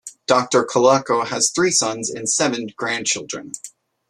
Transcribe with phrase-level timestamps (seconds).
[0.25, 3.51] Doctor Colaco has three sons and seven grandchildren.